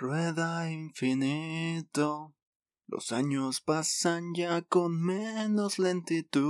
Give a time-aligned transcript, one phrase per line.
[0.00, 2.34] Rueda infinito,
[2.86, 6.40] los años pasan ya con menos lentitud.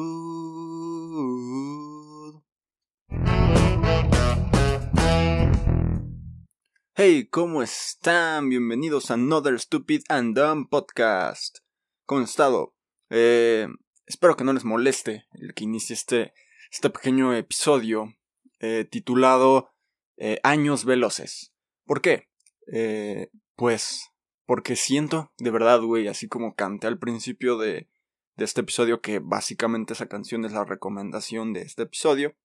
[6.94, 8.50] Hey, ¿cómo están?
[8.50, 11.58] Bienvenidos a Another Stupid and Dumb Podcast.
[12.06, 12.76] ¿Cómo han estado?
[13.08, 13.66] Eh,
[14.06, 16.34] espero que no les moleste el que inicie este,
[16.70, 18.14] este pequeño episodio
[18.60, 19.72] eh, titulado
[20.18, 21.52] eh, Años Veloces.
[21.84, 22.29] ¿Por qué?
[22.72, 24.10] Eh, pues
[24.46, 27.88] porque siento, de verdad, güey, así como canté al principio de,
[28.36, 32.36] de este episodio, que básicamente esa canción es la recomendación de este episodio.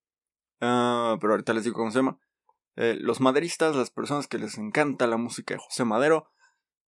[0.60, 2.20] Ah, pero ahorita les digo cómo se llama.
[2.76, 6.30] Eh, los maderistas, las personas que les encanta la música de José Madero,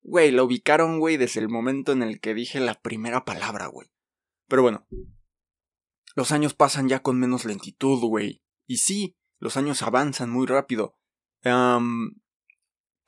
[0.02, 3.90] güey, la ubicaron, güey, desde el momento en el que dije la primera palabra, güey.
[4.46, 4.86] Pero bueno,
[6.14, 8.42] los años pasan ya con menos lentitud, güey.
[8.66, 10.98] Y sí, los años avanzan muy rápido.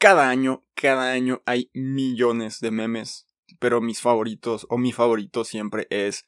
[0.01, 3.29] Cada año, cada año hay millones de memes.
[3.59, 6.27] Pero mis favoritos, o mi favorito siempre es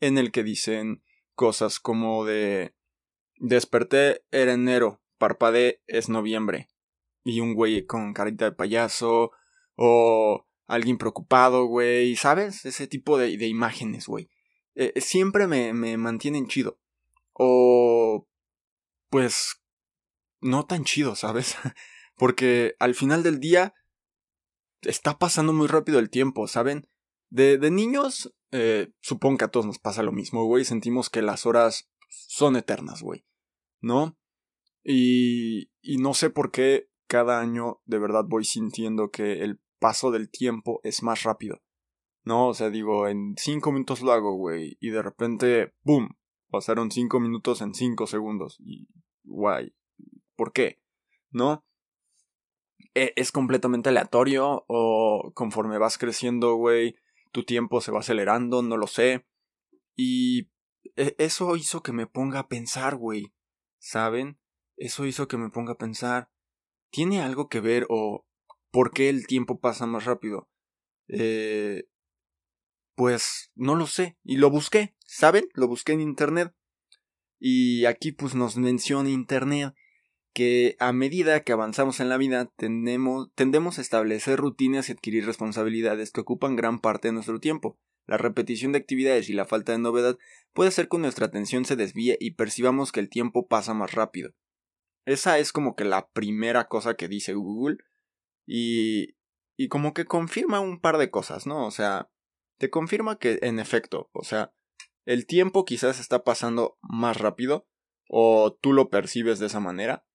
[0.00, 1.02] en el que dicen
[1.34, 2.74] cosas como de
[3.36, 6.68] desperté era enero, parpadeé es noviembre.
[7.24, 9.30] Y un güey con carita de payaso,
[9.76, 12.64] o alguien preocupado, güey, ¿sabes?
[12.64, 14.30] Ese tipo de, imágenes, güey.
[14.74, 16.80] Eh, siempre me, me mantienen chido.
[17.34, 18.26] O
[19.10, 19.62] pues
[20.40, 21.56] no tan chido, ¿sabes?
[22.22, 23.74] Porque al final del día
[24.82, 26.88] está pasando muy rápido el tiempo, ¿saben?
[27.30, 30.64] De, de niños, eh, supongo que a todos nos pasa lo mismo, güey.
[30.64, 33.26] Sentimos que las horas son eternas, güey.
[33.80, 34.16] ¿No?
[34.84, 40.12] Y, y no sé por qué cada año de verdad voy sintiendo que el paso
[40.12, 41.60] del tiempo es más rápido.
[42.22, 42.46] ¿No?
[42.46, 44.76] O sea, digo, en cinco minutos lo hago, güey.
[44.78, 46.16] Y de repente, ¡boom!
[46.50, 48.60] Pasaron cinco minutos en cinco segundos.
[48.60, 48.86] Y,
[49.24, 49.74] guay.
[50.36, 50.80] ¿Por qué?
[51.32, 51.64] ¿No?
[52.94, 56.96] E, es completamente aleatorio o conforme vas creciendo, güey,
[57.32, 59.26] tu tiempo se va acelerando, no lo sé.
[59.96, 60.50] Y
[60.96, 63.32] e, eso hizo que me ponga a pensar, güey.
[63.78, 64.38] ¿Saben?
[64.76, 66.30] Eso hizo que me ponga a pensar.
[66.90, 68.26] ¿Tiene algo que ver o
[68.70, 70.50] por qué el tiempo pasa más rápido?
[71.08, 71.84] Eh,
[72.94, 74.18] pues no lo sé.
[74.22, 75.48] Y lo busqué, ¿saben?
[75.54, 76.54] Lo busqué en internet.
[77.38, 79.74] Y aquí pues nos menciona internet
[80.32, 85.26] que a medida que avanzamos en la vida tendemos, tendemos a establecer rutinas y adquirir
[85.26, 87.78] responsabilidades que ocupan gran parte de nuestro tiempo.
[88.06, 90.18] La repetición de actividades y la falta de novedad
[90.52, 94.32] puede hacer que nuestra atención se desvíe y percibamos que el tiempo pasa más rápido.
[95.04, 97.78] Esa es como que la primera cosa que dice Google
[98.46, 99.16] y,
[99.56, 101.66] y como que confirma un par de cosas, ¿no?
[101.66, 102.10] O sea,
[102.58, 104.52] te confirma que en efecto, o sea,
[105.04, 107.66] el tiempo quizás está pasando más rápido
[108.08, 110.06] o tú lo percibes de esa manera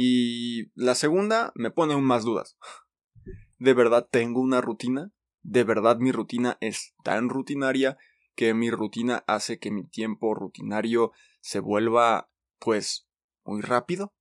[0.00, 2.56] y la segunda me pone aún más dudas.
[3.58, 5.10] ¿De verdad tengo una rutina?
[5.42, 7.98] ¿De verdad mi rutina es tan rutinaria
[8.36, 11.10] que mi rutina hace que mi tiempo rutinario
[11.40, 13.08] se vuelva, pues,
[13.44, 14.14] muy rápido?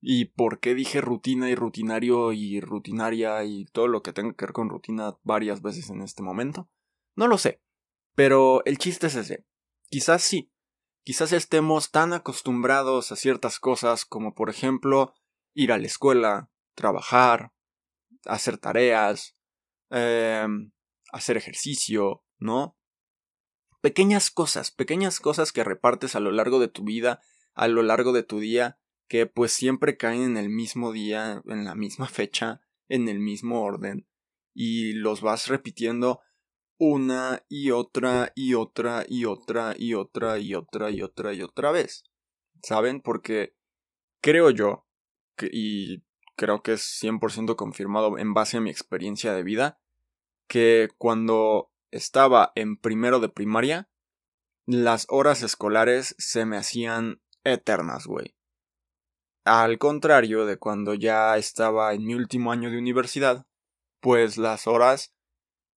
[0.00, 4.44] ¿Y por qué dije rutina y rutinario y rutinaria y todo lo que tenga que
[4.44, 6.70] ver con rutina varias veces en este momento?
[7.16, 7.60] No lo sé.
[8.14, 9.44] Pero el chiste es ese.
[9.90, 10.51] Quizás sí,
[11.04, 15.14] Quizás estemos tan acostumbrados a ciertas cosas como por ejemplo
[15.52, 17.52] ir a la escuela, trabajar,
[18.24, 19.36] hacer tareas,
[19.90, 20.46] eh,
[21.12, 22.78] hacer ejercicio, ¿no?
[23.80, 27.20] Pequeñas cosas, pequeñas cosas que repartes a lo largo de tu vida,
[27.54, 31.64] a lo largo de tu día, que pues siempre caen en el mismo día, en
[31.64, 34.06] la misma fecha, en el mismo orden,
[34.54, 36.20] y los vas repitiendo
[36.84, 41.70] una y otra y otra y otra y otra y otra y otra y otra
[41.70, 42.02] vez.
[42.60, 43.00] ¿Saben?
[43.00, 43.54] Porque
[44.20, 44.84] creo yo,
[45.40, 46.02] y
[46.34, 49.80] creo que es 100% confirmado en base a mi experiencia de vida,
[50.48, 53.88] que cuando estaba en primero de primaria,
[54.66, 58.34] las horas escolares se me hacían eternas, güey.
[59.44, 63.46] Al contrario de cuando ya estaba en mi último año de universidad,
[64.00, 65.14] pues las horas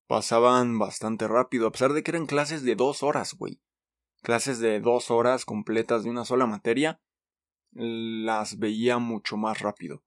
[0.07, 3.61] pasaban bastante rápido, a pesar de que eran clases de dos horas, güey.
[4.21, 7.01] Clases de dos horas completas de una sola materia,
[7.71, 10.03] las veía mucho más rápido.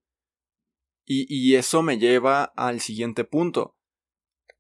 [1.11, 3.75] Y, eso me lleva al siguiente punto.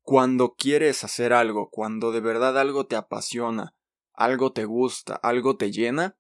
[0.01, 3.77] Cuando quieres hacer algo, cuando de verdad algo te apasiona,
[4.15, 6.17] algo te gusta, algo te llena,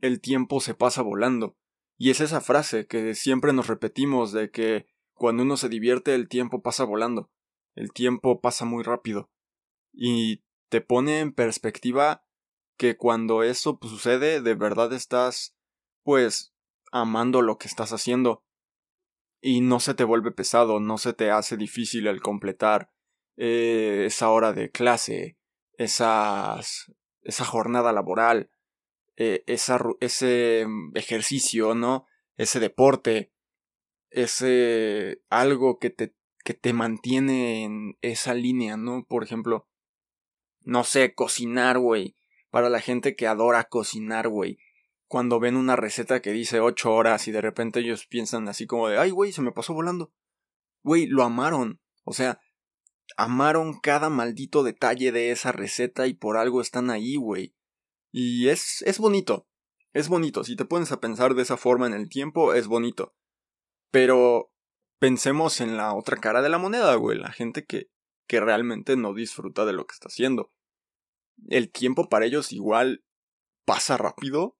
[0.00, 1.58] el tiempo se pasa volando.
[1.98, 6.28] Y es esa frase que siempre nos repetimos de que cuando uno se divierte el
[6.28, 7.30] tiempo pasa volando
[7.74, 9.30] el tiempo pasa muy rápido.
[9.92, 12.24] Y te pone en perspectiva
[12.76, 15.56] que cuando eso pues, sucede, de verdad estás,
[16.02, 16.54] pues,
[16.92, 18.44] amando lo que estás haciendo.
[19.42, 22.92] y no se te vuelve pesado, no se te hace difícil el completar
[23.38, 25.38] eh, esa hora de clase,
[25.78, 26.92] esas,
[27.22, 28.50] esa jornada laboral,
[29.16, 32.06] esa, ese ejercicio, ¿no?
[32.36, 33.32] Ese deporte,
[34.10, 36.14] ese algo que te,
[36.50, 39.04] que te mantiene en esa línea, ¿no?
[39.04, 39.68] Por ejemplo,
[40.62, 42.16] no sé, cocinar, güey.
[42.50, 44.58] Para la gente que adora cocinar, güey
[45.10, 48.86] cuando ven una receta que dice ocho horas y de repente ellos piensan así como
[48.86, 50.12] de, ay, güey, se me pasó volando.
[50.84, 51.80] Güey, lo amaron.
[52.04, 52.40] O sea,
[53.16, 57.56] amaron cada maldito detalle de esa receta y por algo están ahí, güey.
[58.12, 59.48] Y es, es bonito.
[59.92, 60.44] Es bonito.
[60.44, 63.12] Si te pones a pensar de esa forma en el tiempo, es bonito.
[63.90, 64.52] Pero
[65.00, 67.18] pensemos en la otra cara de la moneda, güey.
[67.18, 67.90] La gente que,
[68.28, 70.52] que realmente no disfruta de lo que está haciendo.
[71.48, 73.02] El tiempo para ellos igual
[73.64, 74.56] pasa rápido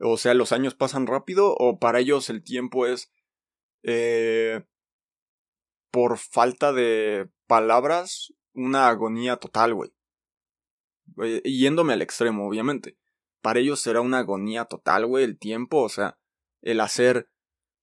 [0.00, 3.12] o sea, los años pasan rápido o para ellos el tiempo es
[3.82, 4.64] eh,
[5.90, 9.90] por falta de palabras una agonía total, güey.
[11.44, 12.96] Yéndome al extremo, obviamente.
[13.42, 16.18] Para ellos será una agonía total, güey, el tiempo, o sea,
[16.62, 17.30] el hacer,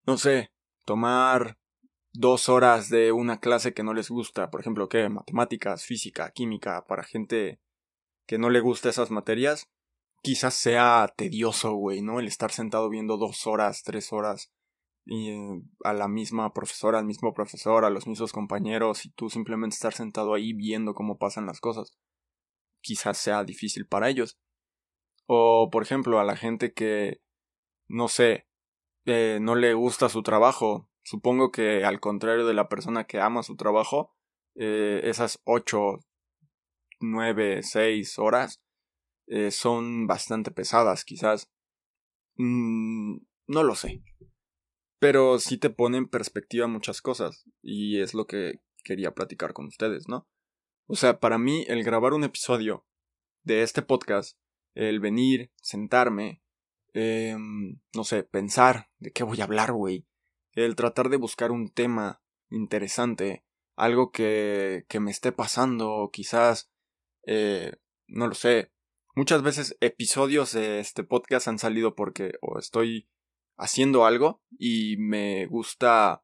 [0.05, 0.51] no sé,
[0.85, 1.57] tomar
[2.17, 5.07] dos horas de una clase que no les gusta, por ejemplo, ¿qué?
[5.07, 7.59] Matemáticas, física, química, para gente
[8.25, 9.69] que no le gusta esas materias,
[10.23, 12.19] quizás sea tedioso, güey, ¿no?
[12.19, 14.51] El estar sentado viendo dos horas, tres horas
[15.05, 19.29] y, eh, a la misma profesora, al mismo profesor, a los mismos compañeros y tú
[19.29, 21.95] simplemente estar sentado ahí viendo cómo pasan las cosas.
[22.81, 24.39] Quizás sea difícil para ellos.
[25.27, 27.21] O, por ejemplo, a la gente que,
[27.87, 28.47] no sé,
[29.05, 30.89] eh, no le gusta su trabajo.
[31.07, 34.13] Supongo que al contrario de la persona que ama su trabajo,
[34.55, 35.99] eh, esas ocho,
[36.99, 38.61] nueve, seis horas
[39.27, 41.49] eh, son bastante pesadas, quizás.
[42.35, 44.03] Mm, no lo sé.
[44.99, 49.67] Pero sí te pone en perspectiva muchas cosas, y es lo que quería platicar con
[49.67, 50.27] ustedes, ¿no?
[50.87, 52.85] O sea, para mí el grabar un episodio
[53.43, 54.37] de este podcast,
[54.75, 56.43] el venir, sentarme,
[56.93, 57.37] eh,
[57.95, 60.05] no sé, pensar de qué voy a hablar, güey,
[60.65, 63.43] el tratar de buscar un tema interesante,
[63.75, 66.71] algo que, que me esté pasando, quizás,
[67.25, 67.73] eh,
[68.07, 68.71] no lo sé,
[69.17, 73.09] Muchas veces episodios de este podcast han salido porque o estoy
[73.55, 76.23] haciendo algo y me gusta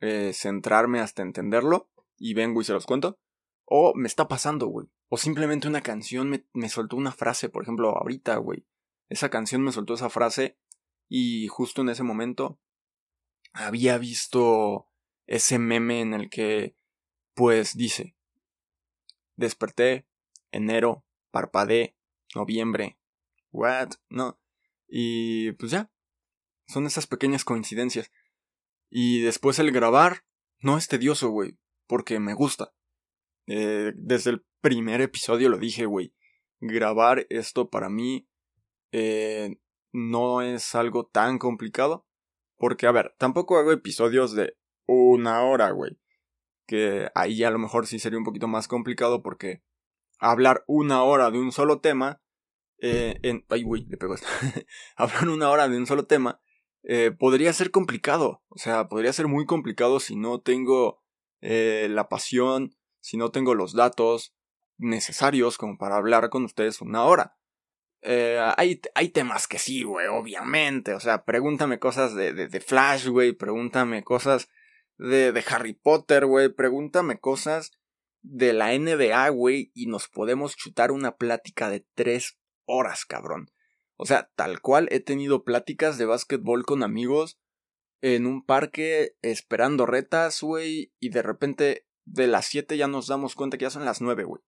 [0.00, 1.88] eh, centrarme hasta entenderlo
[2.18, 3.18] y vengo y se los cuento.
[3.64, 4.86] O me está pasando, güey.
[5.08, 8.66] O simplemente una canción me, me soltó una frase, por ejemplo, ahorita, güey.
[9.08, 10.58] Esa canción me soltó esa frase
[11.08, 12.60] y justo en ese momento
[13.56, 14.88] había visto
[15.26, 16.76] ese meme en el que,
[17.34, 18.16] pues dice,
[19.36, 20.06] desperté,
[20.52, 21.96] enero, parpadeé,
[22.34, 22.98] noviembre.
[23.50, 23.90] What?
[24.08, 24.38] No.
[24.88, 25.90] Y pues ya.
[26.68, 28.10] Son esas pequeñas coincidencias.
[28.90, 30.24] Y después el grabar
[30.60, 31.58] no es tedioso, güey.
[31.86, 32.74] Porque me gusta.
[33.46, 36.14] Eh, desde el primer episodio lo dije, güey.
[36.60, 38.28] Grabar esto para mí
[38.92, 39.58] eh,
[39.92, 42.06] no es algo tan complicado.
[42.56, 44.56] Porque, a ver, tampoco hago episodios de
[44.86, 45.98] una hora, güey.
[46.66, 49.62] Que ahí a lo mejor sí sería un poquito más complicado porque
[50.18, 52.20] hablar una hora de un solo tema
[52.78, 54.26] eh, en, ay, güey, le pegó esto.
[54.96, 56.40] hablar una hora de un solo tema
[56.82, 58.42] eh, podría ser complicado.
[58.48, 61.02] O sea, podría ser muy complicado si no tengo
[61.40, 64.34] eh, la pasión, si no tengo los datos
[64.78, 67.36] necesarios como para hablar con ustedes una hora.
[68.08, 70.94] Eh, hay, hay temas que sí, güey, obviamente.
[70.94, 73.32] O sea, pregúntame cosas de, de, Flash, güey.
[73.32, 74.48] Pregúntame cosas
[74.96, 76.48] de, de Harry Potter, güey.
[76.48, 77.72] Pregúntame cosas
[78.22, 79.72] de la NBA, güey.
[79.74, 83.50] Y nos podemos chutar una plática de tres horas, cabrón.
[83.96, 87.40] O sea, tal cual he tenido pláticas de básquetbol con amigos
[88.02, 93.34] en un parque esperando retas, güey, y de repente de las 7 ya nos damos
[93.34, 94.42] cuenta que ya son las 9, güey.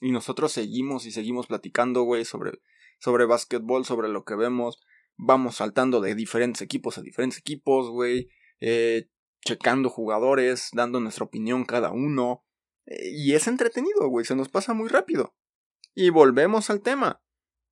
[0.00, 2.60] Y nosotros seguimos y seguimos platicando, güey, sobre,
[3.04, 4.80] sobre básquetbol, sobre lo que vemos.
[5.16, 8.30] Vamos saltando de diferentes equipos a diferentes equipos, güey.
[8.60, 9.08] Eh,
[9.44, 12.42] checando jugadores, dando nuestra opinión cada uno.
[12.86, 15.34] Eh, y es entretenido, güey, se nos pasa muy rápido.
[15.94, 17.20] Y volvemos al tema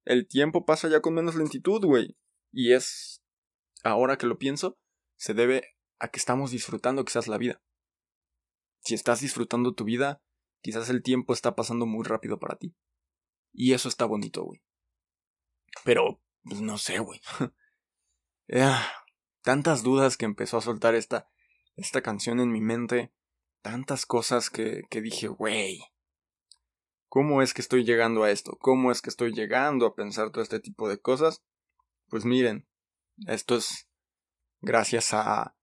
[0.05, 2.17] el tiempo pasa ya con menos lentitud, güey.
[2.51, 3.23] Y es,
[3.83, 4.79] ahora que lo pienso,
[5.17, 7.63] se debe a que estamos disfrutando quizás la vida.
[8.81, 10.21] Si estás disfrutando tu vida,
[10.61, 12.75] quizás el tiempo está pasando muy rápido para ti.
[13.53, 14.63] Y eso está bonito, güey.
[15.85, 17.21] Pero, pues no sé, güey.
[18.55, 18.87] Ah,
[19.41, 21.31] tantas dudas que empezó a soltar esta,
[21.77, 23.11] esta canción en mi mente.
[23.63, 25.81] Tantas cosas que, que dije, güey.
[27.09, 28.59] ¿Cómo es que estoy llegando a esto?
[28.59, 31.43] ¿Cómo es que estoy llegando a pensar todo este tipo de cosas?
[32.09, 32.69] Pues miren,
[33.27, 33.89] esto es
[34.61, 35.57] gracias a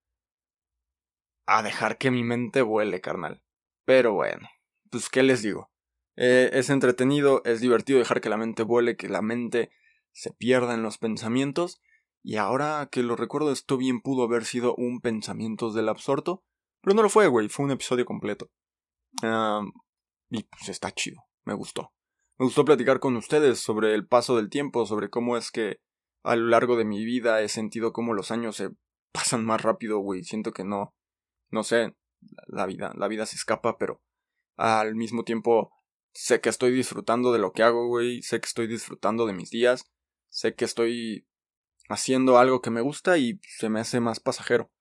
[1.49, 3.41] a dejar que mi mente vuele, carnal.
[3.83, 4.47] Pero bueno,
[4.91, 5.71] pues qué les digo.
[6.15, 9.71] Eh, es entretenido, es divertido dejar que la mente vuele, que la mente
[10.11, 11.81] se pierda en los pensamientos.
[12.21, 16.43] Y ahora que lo recuerdo, esto bien pudo haber sido un pensamientos del absorto.
[16.81, 18.49] Pero no lo fue, güey, fue un episodio completo.
[20.29, 21.93] y pues está chido, me gustó.
[22.37, 25.81] Me gustó platicar con ustedes sobre el paso del tiempo, sobre cómo es que
[26.23, 28.69] a lo largo de mi vida he sentido cómo los años se
[29.11, 30.23] pasan más rápido, güey.
[30.23, 30.93] Siento que no,
[31.49, 31.95] no sé,
[32.47, 34.01] la vida, la vida se escapa, pero
[34.55, 35.71] al mismo tiempo
[36.13, 38.21] sé que estoy disfrutando de lo que hago, güey.
[38.21, 39.91] Sé que estoy disfrutando de mis días.
[40.29, 41.27] Sé que estoy
[41.89, 44.71] haciendo algo que me gusta y se me hace más pasajero.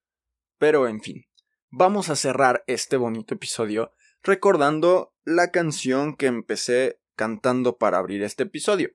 [0.59, 1.27] Pero en fin,
[1.71, 8.45] vamos a cerrar este bonito episodio recordando la canción que empecé cantando para abrir este
[8.45, 8.91] episodio.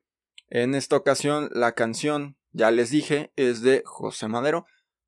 [0.50, 4.66] En esta ocasión la canción, ya les dije, es de José Madero,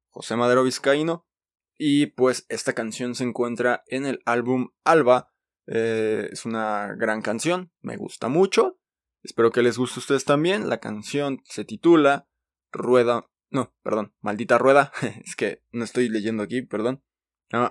[0.10, 1.28] José Madero Vizcaíno,
[1.78, 5.32] y pues esta canción se encuentra en el álbum Alba.
[5.68, 8.80] Eh, es una gran canción, me gusta mucho.
[9.25, 10.70] Espero que les guste a ustedes también.
[10.70, 12.29] La canción se titula
[12.72, 13.27] Rueda.
[13.50, 14.91] No, perdón, Maldita Rueda.
[15.25, 17.03] es que no estoy leyendo aquí, perdón.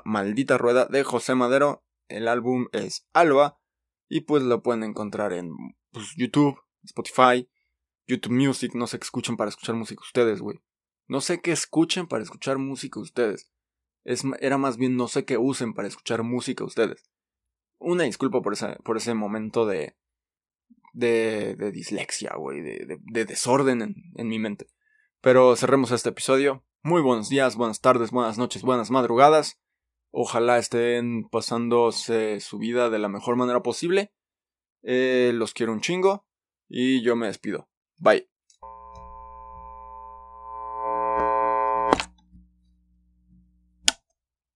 [0.05, 1.85] Maldita Rueda de José Madero.
[2.09, 3.61] El álbum es Alba.
[4.09, 5.53] Y pues lo pueden encontrar en
[5.93, 7.49] pues, YouTube, Spotify,
[8.09, 8.75] YouTube Music.
[8.75, 10.61] No sé qué escuchen para escuchar música ustedes, güey.
[11.07, 13.53] No sé qué escuchen para escuchar música ustedes.
[14.03, 17.05] Es, era más bien no sé qué usen para escuchar música ustedes.
[17.79, 19.97] Una disculpa por, por ese momento de,
[20.95, 24.69] de, de dislexia, güey, de, de, desorden en, en mi mente.
[25.21, 26.65] Pero cerremos este episodio.
[26.83, 29.61] Muy buenos días, buenas tardes, buenas noches, buenas madrugadas.
[30.11, 34.13] Ojalá estén pasándose su vida de la mejor manera posible.
[34.83, 36.27] Eh, los quiero un chingo
[36.69, 37.69] y yo me despido.
[37.99, 38.34] Bye.